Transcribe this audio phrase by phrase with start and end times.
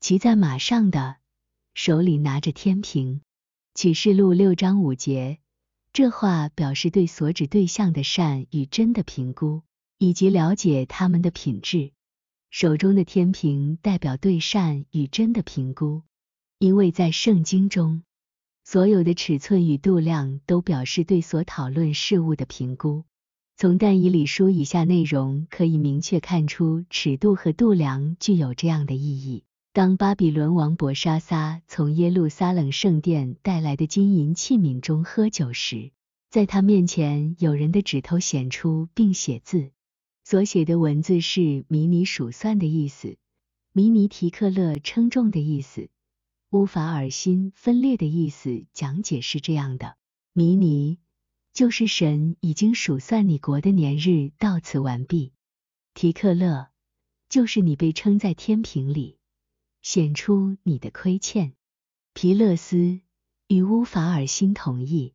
[0.00, 1.16] 骑在马上的，
[1.74, 3.20] 手里拿着天平。
[3.74, 5.38] 启示录六章五节，
[5.92, 9.62] 这话表示对所指对象的善与真的评估，
[9.98, 11.92] 以及了解他们的品质。
[12.48, 16.02] 手中的天平代表对善与真的评估，
[16.58, 18.02] 因为在圣经中，
[18.64, 23.04] 所有的尺寸与度量都表示对所讨论事物的评估。
[23.54, 29.44] 从但以理书以下内容可以明确看出，尺度和度量具有这样的意义。
[29.72, 35.92] 当巴比伦王伯沙撒从耶路撒冷圣殿带来的金银器皿中喝酒时，
[36.28, 39.70] 在他面前有人的指头显出并写字。
[40.24, 43.16] 所写的文字是迷你数算的意思，
[43.72, 45.88] 迷尼提克勒称重的意思，
[46.50, 48.64] 乌法尔辛分裂的意思。
[48.72, 49.94] 讲解是这样的：
[50.32, 50.98] 迷尼
[51.52, 55.30] 就是神已经数算你国的年日到此完毕；
[55.94, 56.70] 提克勒
[57.28, 59.18] 就是你被称在天平里，
[59.82, 61.52] 显出你的亏欠；
[62.12, 63.00] 皮勒斯
[63.48, 65.14] 与乌法尔辛同意，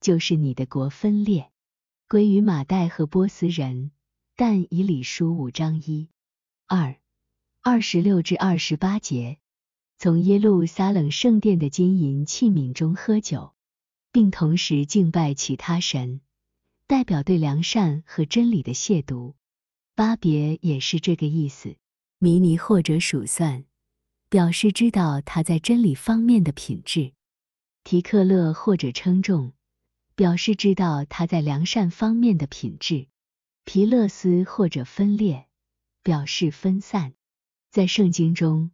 [0.00, 1.50] 就是你的国分裂
[2.08, 3.90] 归于马代和波斯人。
[4.34, 6.08] 但以理书五章一、
[6.68, 6.96] 二、
[7.60, 9.38] 二十六至二十八节，
[9.98, 13.52] 从耶路撒冷圣殿的金银器皿中喝酒，
[14.12, 16.20] 并同时敬拜其他神，
[16.86, 19.34] 代表对良善和真理的亵渎。
[19.96, 21.74] 巴别也是这个意思。
[22.20, 23.64] 迷尼或者数算，
[24.30, 27.14] 表示知道他在真理方面的品质；
[27.82, 29.54] 提克勒或者称重，
[30.14, 33.06] 表示知道他在良善方面的品质。
[33.64, 35.46] 皮勒斯或者分裂，
[36.02, 37.14] 表示分散。
[37.70, 38.70] 在圣经中，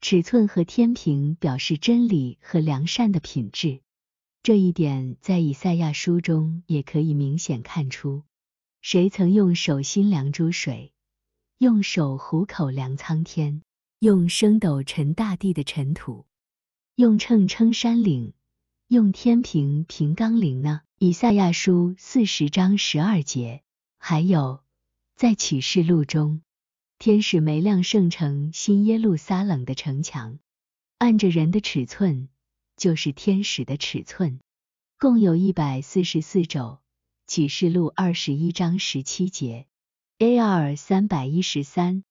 [0.00, 3.80] 尺寸和天平表示真理和良善的品质。
[4.44, 8.22] 这一点在以赛亚书中也可以明显看出。
[8.80, 10.92] 谁曾用手心量诸水，
[11.58, 13.62] 用手虎口量苍天，
[14.02, 16.26] 用升斗沉大地的尘土，
[16.96, 18.32] 用秤称山岭，
[18.88, 20.80] 用天平平冈陵呢？
[20.98, 23.62] 以赛亚书四十章十二节。
[23.98, 24.64] 还有，
[25.14, 26.42] 在启示录中，
[26.98, 30.40] 天使没亮圣城新耶路撒冷的城墙，
[30.98, 32.28] 按着人的尺寸，
[32.76, 34.40] 就是天使的尺寸，
[34.98, 36.80] 共有一百四十四肘。
[37.28, 39.68] 启示录二十一章十七节
[40.18, 42.02] ，A R 三百一十三。